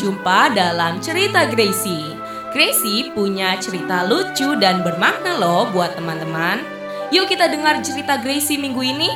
berjumpa 0.00 0.56
dalam 0.56 0.96
cerita 1.04 1.44
Gracie. 1.44 2.16
Gracie 2.56 3.12
punya 3.12 3.60
cerita 3.60 4.08
lucu 4.08 4.56
dan 4.56 4.80
bermakna 4.80 5.36
loh 5.36 5.68
buat 5.76 5.92
teman-teman. 5.92 6.64
Yuk 7.12 7.28
kita 7.28 7.52
dengar 7.52 7.76
cerita 7.84 8.16
Gracie 8.16 8.56
minggu 8.56 8.80
ini. 8.80 9.12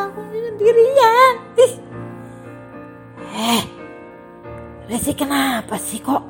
Aku 0.00 0.20
sendirian. 0.30 1.34
Ih. 1.58 1.74
Eh, 3.34 3.62
Resi 4.90 5.12
kenapa 5.16 5.80
sih 5.80 5.98
kok 6.02 6.22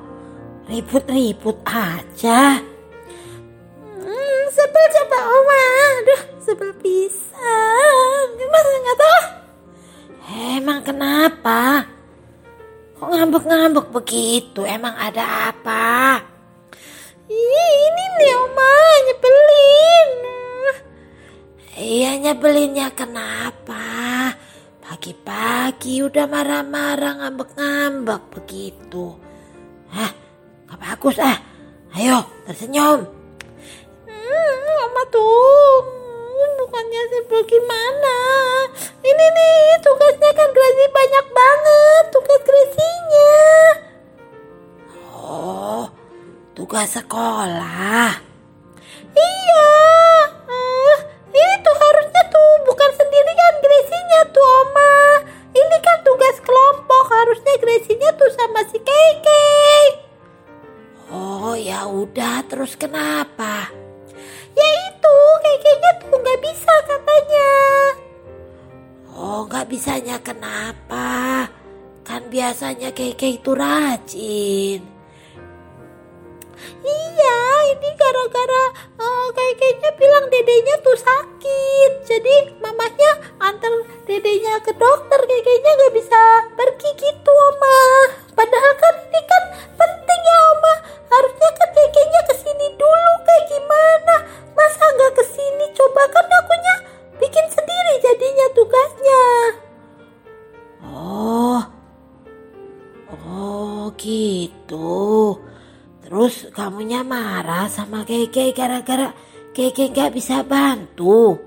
ribut-ribut 0.70 1.60
aja? 1.66 2.60
Hmm, 4.00 4.42
sebel 4.54 4.84
coba 4.94 5.18
oma. 5.26 5.64
Aduh, 6.00 6.22
sebel 6.40 6.70
pisan. 6.80 8.24
Gimana 8.38 8.68
nggak 8.80 8.98
tahu? 8.98 9.22
Emang 10.54 10.80
kenapa? 10.80 11.84
Kok 12.96 13.10
ngambek-ngambek 13.10 13.86
begitu? 13.92 14.64
Emang 14.64 14.96
ada 14.96 15.52
apa? 15.52 16.33
Nyebelinnya 22.24 22.88
kenapa? 22.96 23.84
Pagi-pagi 24.80 26.00
udah 26.08 26.24
marah-marah 26.24 27.20
ngambek-ngambek 27.20 28.32
begitu. 28.32 29.12
Hah, 29.92 30.08
gak 30.64 30.80
bagus 30.80 31.20
ah. 31.20 31.36
Ayo 31.92 32.24
tersenyum. 32.48 33.04
Hmm, 34.08 34.56
oma 34.88 35.04
tuh 35.12 35.84
bukannya 36.64 37.02
sebel 37.12 37.44
gimana? 37.44 38.16
Ini 39.04 39.26
nih 39.36 39.84
tugasnya 39.84 40.30
kan 40.32 40.48
Gracie 40.48 40.88
banyak 40.96 41.26
banget 41.28 42.04
tugas 42.08 42.40
Gracie-nya. 42.40 43.36
Oh, 45.12 45.92
tugas 46.56 46.88
sekolah. 46.88 48.16
Kenapa? 62.76 63.70
Ya 64.54 64.68
itu, 64.90 65.16
Keke-nya 65.42 65.92
tuh 66.02 66.16
nggak 66.18 66.40
bisa 66.42 66.74
katanya. 66.86 67.50
Oh 69.14 69.46
nggak 69.46 69.66
bisanya 69.70 70.16
kenapa? 70.22 71.46
Kan 72.04 72.28
biasanya 72.28 72.92
Keke 72.92 73.40
itu 73.40 73.50
rajin. 73.56 74.82
Iya, 76.84 77.38
ini 77.72 77.88
gara-gara 77.96 78.64
eh, 79.00 79.26
Keke-nya 79.32 79.90
bilang 79.96 80.28
dedenya 80.28 80.76
tuh 80.84 80.98
sakit. 81.00 81.90
Jadi 82.04 82.60
mamanya 82.60 83.10
antar 83.40 83.72
dedenya 84.04 84.60
ke 84.60 84.76
dokter, 84.76 85.20
Keke-nya 85.24 85.70
nggak 85.80 85.94
bisa 85.96 86.20
pergi 86.52 86.90
gitu 87.00 87.23
Keke 108.04 108.52
gara-gara 108.52 109.16
Keke 109.56 109.88
nggak 109.88 110.12
bisa 110.12 110.44
bantu. 110.44 111.40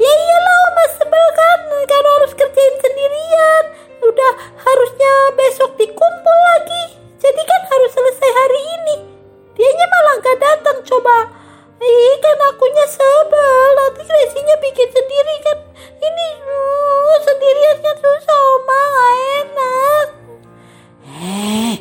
Ya 0.00 0.08
iyalah 0.08 0.56
Oma 0.72 0.84
sebel 0.96 1.26
kan, 1.36 1.60
kan 1.84 2.04
harus 2.16 2.32
kerjain 2.32 2.76
sendirian. 2.80 3.64
Udah 4.00 4.32
harusnya 4.56 5.12
besok 5.36 5.76
dikumpul 5.76 6.38
lagi. 6.56 6.96
Jadi 7.20 7.42
kan 7.44 7.62
harus 7.68 7.90
selesai 7.92 8.30
hari 8.30 8.62
ini. 8.80 8.96
Dianya 9.52 9.86
malah 9.88 10.16
gak 10.24 10.38
datang 10.40 10.78
coba. 10.84 11.28
Ih 11.76 12.14
kan 12.24 12.38
akunya 12.40 12.86
sebel. 12.88 13.68
Nanti 13.76 14.02
Gracie-nya 14.04 14.56
bikin 14.62 14.88
sendiri 14.88 15.34
kan. 15.44 15.58
Ini 15.96 16.26
uh, 16.40 17.16
sendiriannya 17.20 17.92
susah 18.00 18.40
Oma, 18.56 18.80
gak 18.80 19.14
enak. 19.40 20.06
Eh, 21.20 21.74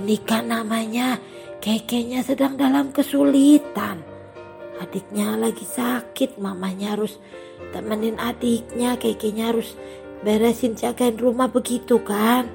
ini 0.00 0.16
kan 0.22 0.48
namanya 0.48 1.20
Kekenya 1.62 2.26
sedang 2.26 2.58
dalam 2.58 2.90
kesulitan. 2.90 4.02
Adiknya 4.82 5.38
lagi 5.38 5.62
sakit, 5.62 6.34
mamanya 6.42 6.98
harus 6.98 7.22
temenin 7.70 8.18
adiknya, 8.18 8.98
Kekenya 8.98 9.54
harus 9.54 9.78
beresin 10.26 10.74
jagain 10.74 11.14
rumah 11.14 11.46
begitu 11.46 12.02
kan? 12.02 12.50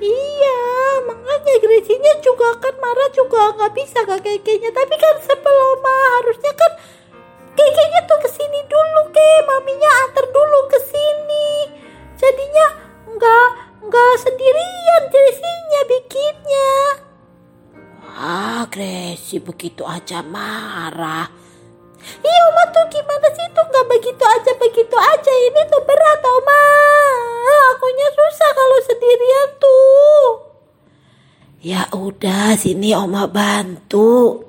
Iya, 0.00 0.60
makanya 1.04 1.54
Gracie-nya 1.60 2.16
juga 2.24 2.56
kan 2.56 2.72
marah 2.80 3.12
juga 3.12 3.52
nggak 3.52 3.72
bisa 3.76 4.00
ke 4.08 4.16
kekenya. 4.24 4.72
Tapi 4.72 4.94
kan 4.96 5.20
sebel 5.20 5.56
Oma, 5.76 5.98
harusnya 6.16 6.56
kan 6.56 6.72
kekenya 7.52 8.00
tuh 8.08 8.16
ke 8.24 8.28
sini 8.32 8.60
dulu 8.64 9.12
ke, 9.12 9.28
Gracie 19.26 19.42
begitu 19.42 19.82
aja 19.82 20.22
marah. 20.22 21.26
Iya 22.22 22.40
Oma 22.46 22.62
tuh 22.70 22.86
gimana 22.94 23.26
sih 23.34 23.42
tuh 23.50 23.66
nggak 23.66 23.86
begitu 23.90 24.22
aja 24.22 24.52
begitu 24.54 24.94
aja 24.94 25.32
ini 25.50 25.66
tuh 25.66 25.82
berat 25.82 26.22
Oma. 26.22 26.66
Akunya 27.74 28.06
susah 28.14 28.50
kalau 28.54 28.78
sendirian 28.86 29.48
tuh. 29.58 30.22
Ya 31.58 31.82
udah, 31.90 32.54
sini 32.54 32.94
Oma 32.94 33.26
bantu. 33.26 34.46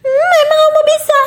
Hmm, 0.00 0.32
emang 0.40 0.60
Oma 0.72 0.80
bisa? 0.88 1.20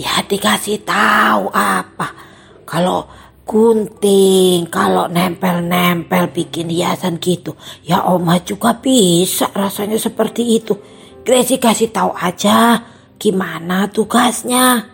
Ya 0.00 0.24
dikasih 0.24 0.80
tahu 0.88 1.52
apa. 1.52 2.16
Kalau 2.64 3.12
gunting, 3.44 4.72
kalau 4.72 5.04
nempel-nempel 5.04 6.32
bikin 6.32 6.72
hiasan 6.72 7.20
gitu, 7.20 7.52
ya 7.84 8.08
Oma 8.08 8.40
juga 8.40 8.72
bisa 8.72 9.52
rasanya 9.52 10.00
seperti 10.00 10.56
itu. 10.56 11.01
Gracie 11.22 11.62
kasih 11.62 11.94
tahu 11.94 12.10
aja 12.18 12.82
gimana 13.22 13.86
tugasnya. 13.94 14.90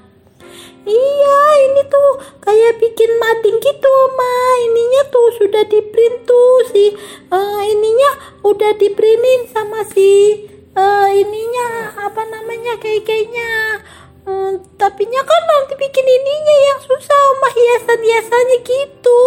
Iya, 0.84 1.40
ini 1.68 1.82
tuh 1.88 2.10
kayak 2.44 2.76
bikin 2.80 3.10
mading 3.16 3.56
gitu, 3.60 3.88
Oma. 3.88 4.36
Ininya 4.68 5.02
tuh 5.08 5.28
sudah 5.40 5.64
di 5.68 5.80
print 5.88 6.28
tuh 6.28 6.52
si 6.68 6.84
eh, 7.32 7.60
ininya 7.64 8.40
udah 8.44 8.72
di 8.76 8.92
printin 8.92 9.48
sama 9.52 9.84
si 9.88 10.44
eh, 10.76 11.08
ininya 11.16 11.96
apa 11.96 12.22
namanya 12.28 12.76
kayak 12.76 13.08
kayaknya. 13.08 13.80
Hmm, 14.28 14.60
tapinya 14.76 15.24
kan 15.24 15.42
nanti 15.48 15.80
bikin 15.80 16.04
ininya 16.04 16.56
yang 16.72 16.80
susah, 16.84 17.20
Oma 17.32 17.48
hiasan-hiasannya 17.56 18.58
gitu. 18.68 19.20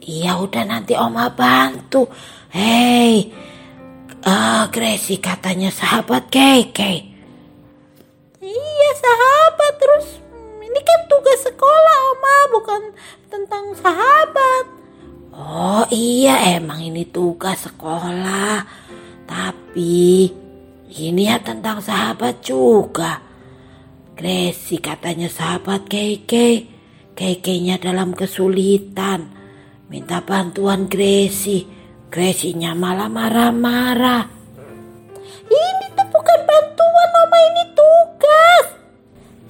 Iya 0.00 0.40
udah 0.40 0.64
nanti 0.64 0.96
Oma 0.96 1.28
bantu. 1.36 2.08
Hei, 2.48 3.28
ah 4.24 4.68
Gracie 4.72 5.20
katanya 5.20 5.72
sahabat 5.72 6.28
Keke. 6.32 6.92
Iya, 8.40 8.90
sahabat 8.96 9.72
terus 9.76 10.06
hmm, 10.18 10.64
ini 10.64 10.80
kan 10.80 11.00
tugas 11.08 11.40
sekolah, 11.44 11.98
Oma, 12.16 12.36
bukan 12.56 12.82
tentang 13.28 13.64
sahabat. 13.76 14.64
Oh 15.30 15.86
iya 15.88 16.58
emang 16.58 16.82
ini 16.84 17.06
tugas 17.08 17.64
sekolah. 17.64 18.66
Tapi 19.24 20.26
Ini 20.90 21.22
ya 21.30 21.38
tentang 21.38 21.78
sahabat 21.78 22.42
juga. 22.42 23.22
Gracie 24.18 24.82
katanya 24.82 25.30
sahabat 25.30 25.86
Keke. 25.86 26.66
Kekenya 27.14 27.78
dalam 27.78 28.10
kesulitan. 28.10 29.30
Minta 29.86 30.18
bantuan 30.18 30.90
Gracie. 30.90 31.79
Gracie-nya 32.10 32.74
malah 32.74 33.06
marah-marah. 33.06 34.26
Ini 35.46 35.86
tuh 35.94 36.06
bukan 36.10 36.40
bantuan 36.42 37.10
Oma 37.22 37.38
ini 37.38 37.64
tugas. 37.70 38.64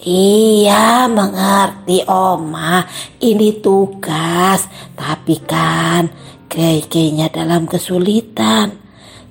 Iya, 0.05 1.09
mengerti 1.09 2.05
Oma. 2.05 2.85
Ini 3.17 3.65
tugas. 3.65 4.69
Tapi 4.93 5.41
kan 5.41 6.13
Kekenya 6.53 7.33
dalam 7.33 7.65
kesulitan. 7.65 8.77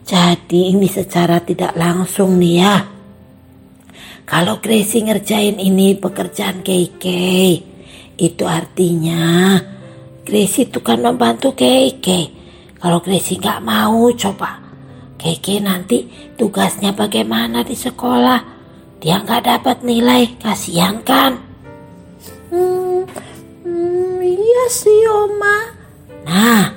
Jadi 0.02 0.74
ini 0.74 0.90
secara 0.90 1.38
tidak 1.38 1.78
langsung 1.78 2.42
nih 2.42 2.56
ya. 2.66 2.82
Kalau 4.26 4.58
Gracie 4.58 5.06
ngerjain 5.06 5.62
ini 5.62 5.94
pekerjaan 5.94 6.66
Keke, 6.66 7.62
itu 8.18 8.44
artinya 8.50 9.62
Gracie 10.26 10.66
itu 10.66 10.82
kan 10.82 11.06
membantu 11.06 11.54
Keke. 11.54 12.39
Kalau 12.80 13.04
Gracie 13.04 13.36
nggak 13.36 13.60
mau 13.60 14.08
coba, 14.16 14.56
Keke 15.20 15.60
nanti 15.60 16.08
tugasnya 16.40 16.96
bagaimana 16.96 17.60
di 17.60 17.76
sekolah? 17.76 18.40
Dia 19.04 19.20
nggak 19.20 19.44
dapat 19.44 19.78
nilai, 19.84 20.40
kasihan 20.40 21.04
kan? 21.04 21.36
Hmm, 22.48 23.04
hmm, 23.68 24.24
iya 24.24 24.64
sih 24.72 25.04
Oma. 25.12 25.76
Nah, 26.24 26.72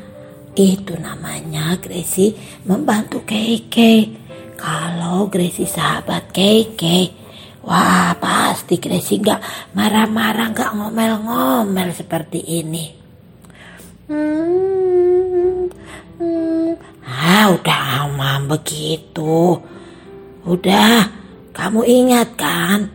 itu 0.59 0.99
namanya 0.99 1.79
Gracie 1.79 2.35
membantu 2.67 3.23
Keke. 3.23 4.19
Kalau 4.59 5.31
Gracie 5.31 5.71
sahabat 5.71 6.35
Keke, 6.35 7.15
wah 7.63 8.11
pasti 8.19 8.83
Gracie 8.83 9.23
nggak 9.23 9.71
marah-marah, 9.79 10.51
nggak 10.51 10.71
ngomel-ngomel 10.75 11.95
seperti 11.95 12.43
ini. 12.43 12.91
Hmm, 14.11 15.32
hmm, 16.23 16.71
Ah, 17.03 17.51
udah 17.51 18.07
aman 18.07 18.47
begitu. 18.47 19.59
Udah, 20.47 21.11
kamu 21.51 21.83
ingat 21.83 22.39
kan 22.39 22.95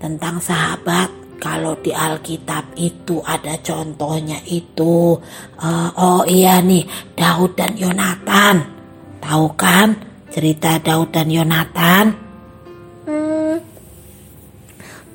tentang 0.00 0.40
sahabat? 0.40 1.12
Kalau 1.42 1.74
di 1.82 1.90
Alkitab 1.90 2.78
itu 2.78 3.18
ada 3.26 3.58
contohnya 3.58 4.38
itu. 4.46 5.18
eh, 5.58 5.90
oh 5.98 6.22
iya 6.24 6.62
nih, 6.62 6.86
Daud 7.18 7.58
dan 7.58 7.74
Yonatan. 7.74 8.62
Tahu 9.18 9.46
kan 9.58 9.98
cerita 10.30 10.78
Daud 10.78 11.10
dan 11.12 11.28
Yonatan? 11.28 12.04
hmm. 13.04 13.56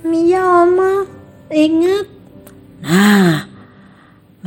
Iya 0.07 0.43
Oma, 0.43 1.07
ingat. 1.51 2.05
Nah, 2.83 3.47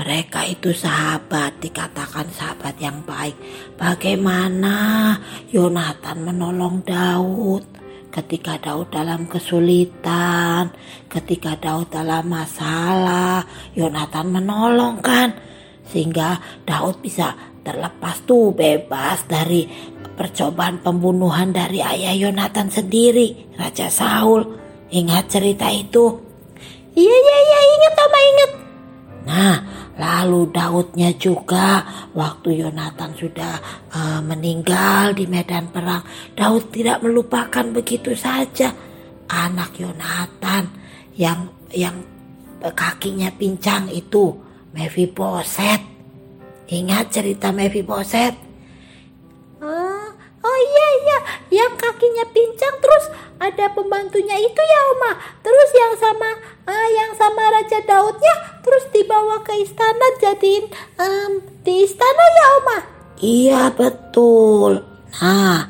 mereka 0.00 0.48
itu 0.48 0.72
sahabat, 0.72 1.60
dikatakan 1.60 2.32
sahabat 2.32 2.72
yang 2.80 3.04
baik. 3.04 3.36
Bagaimana 3.76 5.12
Yonatan 5.52 6.24
menolong 6.24 6.80
Daud 6.80 7.68
ketika 8.08 8.56
Daud 8.56 8.88
dalam 8.88 9.28
kesulitan, 9.28 10.72
ketika 11.04 11.52
Daud 11.60 11.92
dalam 11.92 12.32
masalah, 12.32 13.44
Yonatan 13.76 14.40
menolong 14.40 15.04
kan? 15.04 15.36
Sehingga 15.84 16.40
Daud 16.64 17.04
bisa 17.04 17.36
terlepas 17.60 18.24
tuh 18.24 18.56
bebas 18.56 19.28
dari 19.28 19.68
percobaan 20.16 20.80
pembunuhan 20.80 21.52
dari 21.52 21.84
ayah 21.84 22.16
Yonatan 22.16 22.72
sendiri, 22.72 23.52
Raja 23.60 23.92
Saul. 23.92 24.48
Ingat 24.90 25.28
cerita 25.28 25.68
itu? 25.68 26.08
Iya 26.96 27.16
iya 27.20 27.38
iya 27.44 27.60
ingat 27.68 27.94
Oma 28.00 28.20
ingat. 28.32 28.69
Lalu 30.20 30.52
Daudnya 30.52 31.16
juga 31.16 31.80
waktu 32.12 32.60
Yonatan 32.60 33.16
sudah 33.16 33.56
eh, 33.88 34.20
meninggal 34.20 35.16
di 35.16 35.24
medan 35.24 35.72
perang, 35.72 36.04
Daud 36.36 36.68
tidak 36.68 37.00
melupakan 37.00 37.64
begitu 37.72 38.12
saja 38.12 38.68
anak 39.32 39.80
Yonatan 39.80 40.68
yang 41.16 41.48
yang 41.72 41.96
kakinya 42.60 43.32
pincang 43.32 43.88
itu, 43.88 44.36
Mephiboset. 44.76 45.80
Ingat 46.68 47.16
cerita 47.16 47.48
Mephiboset? 47.48 48.49
Iya 50.60 50.86
iya, 51.00 51.18
yang 51.62 51.72
kakinya 51.80 52.24
pincang 52.28 52.76
terus 52.84 53.04
ada 53.40 53.72
pembantunya 53.72 54.36
itu 54.36 54.60
ya 54.60 54.80
Oma. 54.92 55.12
Terus 55.40 55.70
yang 55.72 55.94
sama 55.96 56.30
ah, 56.68 56.88
yang 56.92 57.12
sama 57.16 57.42
Raja 57.48 57.80
Daudnya 57.88 58.60
terus 58.60 58.84
dibawa 58.92 59.40
ke 59.40 59.56
istana 59.64 60.06
jadiin 60.20 60.68
em, 61.00 61.32
di 61.64 61.88
istana 61.88 62.24
ya 62.36 62.46
Oma. 62.60 62.78
Iya 63.20 63.62
betul. 63.72 64.84
Nah, 65.20 65.68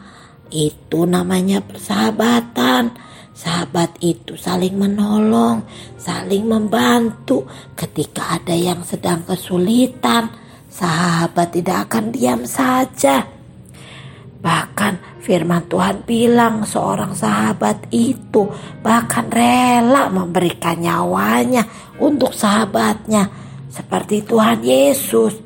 itu 0.51 1.07
namanya 1.07 1.63
persahabatan. 1.63 3.11
Sahabat 3.41 3.97
itu 4.05 4.37
saling 4.37 4.77
menolong, 4.77 5.65
saling 5.97 6.45
membantu 6.45 7.49
ketika 7.73 8.37
ada 8.37 8.53
yang 8.53 8.85
sedang 8.85 9.25
kesulitan. 9.25 10.29
Sahabat 10.69 11.57
tidak 11.57 11.89
akan 11.89 12.13
diam 12.13 12.45
saja. 12.45 13.40
Bahkan 14.41 15.21
firman 15.21 15.69
Tuhan 15.69 16.09
bilang 16.09 16.65
seorang 16.65 17.13
sahabat 17.13 17.93
itu 17.93 18.49
bahkan 18.81 19.29
rela 19.29 20.09
memberikan 20.09 20.81
nyawanya 20.81 21.69
untuk 22.01 22.33
sahabatnya 22.33 23.29
seperti 23.69 24.25
Tuhan 24.25 24.65
Yesus. 24.65 25.37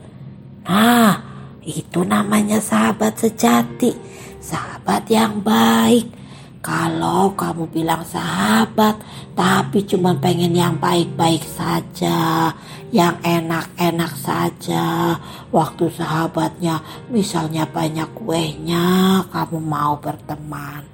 Nah, 0.65 1.19
itu 1.67 2.07
namanya 2.07 2.63
sahabat 2.63 3.19
sejati, 3.19 3.93
sahabat 4.39 5.11
yang 5.11 5.43
baik. 5.43 6.24
Kalau 6.65 7.37
kamu 7.37 7.69
bilang 7.69 8.01
sahabat, 8.09 8.97
tapi 9.37 9.85
cuma 9.85 10.17
pengen 10.17 10.57
yang 10.57 10.81
baik-baik 10.81 11.45
saja, 11.45 12.49
yang 12.89 13.21
enak-enak 13.21 14.17
saja. 14.17 15.13
Waktu 15.53 15.93
sahabatnya 15.93 16.81
misalnya 17.13 17.69
banyak 17.69 18.09
kuehnya, 18.17 19.21
kamu 19.29 19.61
mau 19.61 20.01
berteman. 20.01 20.89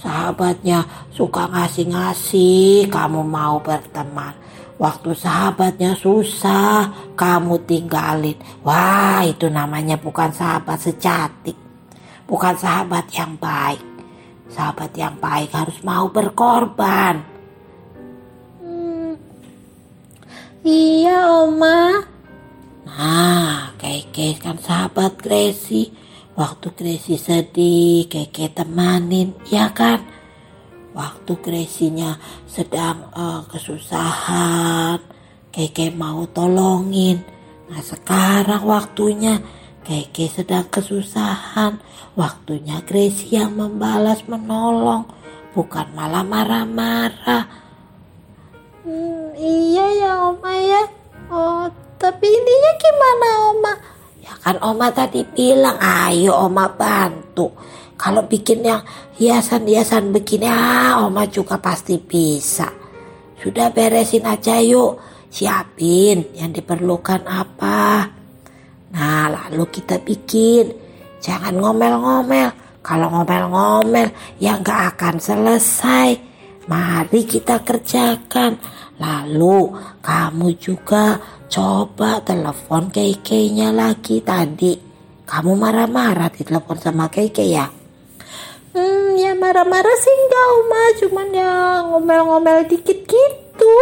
Sahabatnya 0.00 0.88
suka 1.12 1.44
ngasih-ngasih, 1.44 2.88
kamu 2.88 3.20
mau 3.20 3.60
berteman. 3.60 4.32
Waktu 4.80 5.12
sahabatnya 5.12 5.92
susah, 5.92 7.12
kamu 7.12 7.60
tinggalin. 7.68 8.40
Wah, 8.64 9.20
itu 9.28 9.52
namanya 9.52 10.00
bukan 10.00 10.32
sahabat 10.32 10.80
sejati. 10.80 11.52
Bukan 12.24 12.56
sahabat 12.56 13.12
yang 13.12 13.36
baik. 13.36 13.91
Sahabat 14.52 14.92
yang 14.94 15.16
baik 15.16 15.48
harus 15.56 15.80
mau 15.80 16.12
berkorban. 16.12 17.24
Hmm, 18.60 19.16
iya 20.60 21.24
Oma. 21.40 22.04
Nah, 22.84 23.72
Keke 23.80 24.36
kan 24.36 24.60
sahabat 24.60 25.16
Gracie. 25.16 25.88
Waktu 26.36 26.68
Gracie 26.76 27.16
sedih, 27.16 28.08
Keke 28.12 28.52
temanin, 28.52 29.32
ya 29.48 29.72
kan? 29.72 30.04
Waktu 30.92 31.32
Gracie-nya 31.40 32.20
sedang 32.44 33.08
eh, 33.16 33.40
kesusahan, 33.48 35.00
Keke 35.48 35.92
mau 35.96 36.28
tolongin. 36.28 37.24
Nah, 37.72 37.80
sekarang 37.80 38.68
waktunya 38.68 39.40
Keke 39.82 40.30
sedang 40.30 40.70
kesusahan. 40.70 41.82
Waktunya 42.14 42.78
Gracie 42.86 43.34
yang 43.34 43.58
membalas 43.58 44.22
menolong, 44.30 45.10
bukan 45.58 45.90
malah 45.96 46.22
marah-marah. 46.22 47.50
Hmm, 48.86 49.34
iya 49.34 49.86
ya 49.98 50.12
Oma 50.30 50.54
ya. 50.54 50.82
Oh, 51.32 51.66
tapi 51.98 52.30
intinya 52.30 52.72
gimana 52.78 53.28
Oma? 53.50 53.72
Ya 54.22 54.34
kan 54.38 54.56
Oma 54.62 54.94
tadi 54.94 55.26
bilang, 55.26 55.74
ayo 55.82 56.46
Oma 56.46 56.70
bantu. 56.70 57.50
Kalau 57.98 58.22
bikin 58.22 58.62
yang 58.62 58.86
hiasan-hiasan 59.18 60.14
begini, 60.14 60.46
ah 60.46 61.02
Oma 61.02 61.26
juga 61.26 61.58
pasti 61.58 61.98
bisa. 61.98 62.70
Sudah 63.42 63.74
beresin 63.74 64.22
aja 64.22 64.62
yuk, 64.62 65.02
siapin 65.26 66.30
yang 66.38 66.54
diperlukan 66.54 67.26
apa. 67.26 68.21
Nah 68.92 69.32
lalu 69.32 69.64
kita 69.72 70.00
bikin, 70.00 70.68
jangan 71.18 71.56
ngomel-ngomel. 71.56 72.52
Kalau 72.82 73.08
ngomel-ngomel 73.14 74.10
ya 74.42 74.58
nggak 74.58 74.96
akan 74.96 75.16
selesai. 75.16 76.08
Mari 76.68 77.26
kita 77.26 77.62
kerjakan. 77.62 78.58
Lalu 79.02 79.74
kamu 79.98 80.48
juga 80.62 81.18
coba 81.50 82.22
telepon 82.22 82.92
Keke-nya 82.92 83.74
lagi 83.74 84.22
tadi. 84.22 84.78
Kamu 85.22 85.56
marah-marah 85.56 86.28
ditelepon 86.28 86.78
sama 86.78 87.08
Keke 87.08 87.46
ya? 87.48 87.66
Hmm, 88.72 89.16
ya 89.16 89.32
marah-marah 89.36 89.96
sih 90.00 90.14
enggak 90.16 90.46
Oma, 90.56 90.84
cuman 91.00 91.28
ya 91.32 91.52
ngomel-ngomel 91.92 92.58
dikit 92.68 92.98
gitu. 93.04 93.74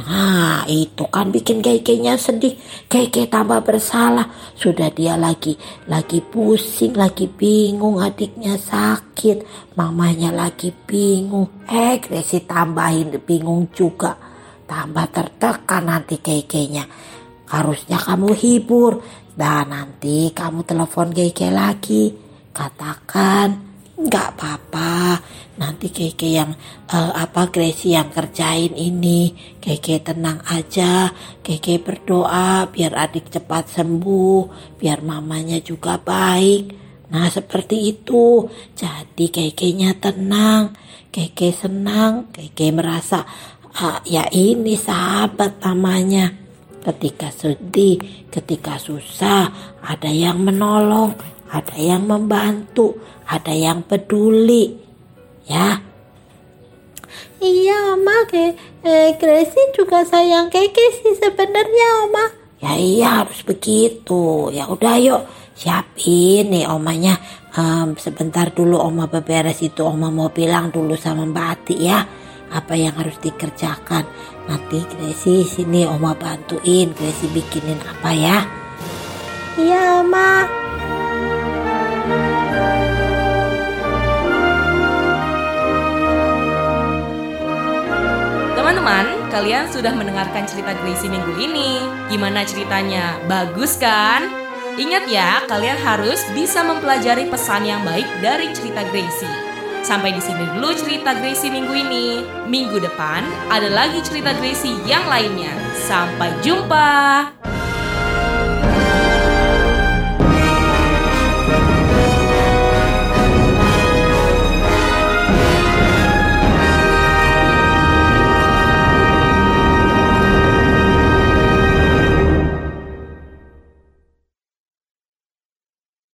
Nah 0.00 0.64
itu 0.64 1.04
kan 1.12 1.28
bikin 1.28 1.60
kekenya 1.60 2.16
sedih. 2.16 2.56
Keke 2.88 3.28
tambah 3.28 3.60
bersalah. 3.60 4.32
Sudah 4.56 4.88
dia 4.88 5.16
lagi 5.16 5.56
lagi 5.88 6.24
pusing 6.24 6.96
Lagi 6.96 7.28
bingung 7.28 8.00
adiknya 8.00 8.56
sakit 8.56 9.44
Mamanya 9.76 10.32
lagi 10.32 10.72
bingung. 10.72 11.64
Eh 11.68 12.00
Gracie 12.00 12.48
tambahin 12.48 13.12
bingung 13.20 13.68
juga. 13.76 14.16
Tambah 14.64 15.06
tertekan 15.12 15.84
nanti 15.84 16.16
kekenya 16.16 16.88
Harusnya 17.50 18.00
kamu 18.00 18.32
hibur. 18.32 19.04
Dan 19.36 19.72
nanti 19.72 20.32
kamu 20.32 20.64
telepon 20.64 21.12
Keke 21.12 21.52
lagi. 21.52 22.12
Katakan 22.50 23.69
nggak 24.00 24.26
apa-apa. 24.36 25.20
Nanti 25.60 25.92
keke 25.92 26.40
yang 26.40 26.56
uh, 26.88 27.12
apa 27.12 27.52
Gracie 27.52 27.92
yang 27.92 28.08
kerjain 28.08 28.72
ini. 28.72 29.36
Keke 29.60 30.00
tenang 30.00 30.40
aja. 30.48 31.12
Keke 31.44 31.76
berdoa 31.84 32.64
biar 32.72 32.96
adik 32.96 33.28
cepat 33.28 33.68
sembuh 33.68 34.74
biar 34.80 35.04
mamanya 35.04 35.60
juga 35.60 36.00
baik. 36.00 36.62
Nah 37.12 37.28
seperti 37.28 37.92
itu. 37.92 38.48
Jadi 38.72 39.28
kekenya 39.28 39.92
tenang 40.00 40.72
keke 41.10 41.50
senang 41.50 42.30
keke 42.30 42.70
merasa 42.70 43.26
uh, 43.76 43.98
ya 44.06 44.24
ini 44.32 44.78
sahabat 44.78 45.60
namanya. 45.60 46.32
Ketika 46.80 47.28
sedih 47.28 48.00
ketika 48.32 48.80
susah 48.80 49.76
ada 49.84 50.08
yang 50.08 50.40
menolong 50.40 51.12
ada 51.50 51.76
yang 51.76 52.06
membantu, 52.06 52.94
ada 53.26 53.50
yang 53.50 53.82
peduli. 53.82 54.78
Ya. 55.50 55.82
Iya, 57.42 57.98
Oma. 57.98 58.24
Kayak 58.30 58.54
eh, 58.86 59.10
Gracie 59.18 59.74
juga 59.74 60.06
sayang 60.06 60.46
Keke 60.46 60.86
sih 61.02 61.18
sebenarnya, 61.18 62.06
Oma. 62.06 62.24
Ya 62.60 62.76
iya 62.76 63.08
harus 63.24 63.40
begitu. 63.42 64.52
Ya 64.52 64.68
udah 64.68 65.00
yuk 65.00 65.22
siapin 65.56 66.52
nih 66.52 66.68
omanya. 66.68 67.16
Um, 67.56 67.98
sebentar 67.98 68.52
dulu 68.54 68.78
oma 68.78 69.10
beberes 69.10 69.58
itu 69.64 69.82
oma 69.82 70.06
mau 70.12 70.30
bilang 70.30 70.70
dulu 70.70 70.94
sama 70.94 71.26
Mbak 71.26 71.46
Ati 71.50 71.76
ya 71.82 71.98
apa 72.52 72.76
yang 72.76 72.94
harus 73.00 73.16
dikerjakan. 73.18 74.04
Nanti 74.44 74.84
Gracie 74.92 75.48
sini 75.48 75.88
oma 75.88 76.12
bantuin 76.12 76.92
Gracie 76.92 77.32
bikinin 77.32 77.80
apa 77.80 78.10
ya. 78.12 78.38
Iya, 79.58 80.04
Oma. 80.04 80.59
Kalian 89.30 89.70
sudah 89.70 89.94
mendengarkan 89.94 90.44
cerita 90.44 90.74
Gracie 90.82 91.08
minggu 91.08 91.38
ini. 91.38 91.80
Gimana 92.10 92.42
ceritanya? 92.42 93.16
Bagus 93.30 93.78
kan? 93.78 94.26
Ingat 94.76 95.06
ya, 95.06 95.46
kalian 95.46 95.78
harus 95.80 96.20
bisa 96.34 96.66
mempelajari 96.66 97.30
pesan 97.30 97.64
yang 97.66 97.80
baik 97.86 98.06
dari 98.18 98.50
cerita 98.50 98.82
Gracie. 98.90 99.30
Sampai 99.80 100.12
di 100.12 100.20
sini 100.20 100.44
dulu 100.54 100.76
cerita 100.76 101.16
Gracie 101.16 101.48
minggu 101.48 101.72
ini. 101.72 102.06
Minggu 102.50 102.82
depan 102.82 103.24
ada 103.48 103.70
lagi 103.70 104.02
cerita 104.04 104.34
Gracie 104.36 104.76
yang 104.84 105.06
lainnya. 105.08 105.54
Sampai 105.86 106.34
jumpa. 106.44 107.49